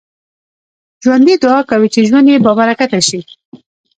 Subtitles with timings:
[1.03, 3.19] ژوندي دعا کوي چې ژوند يې بابرکته شي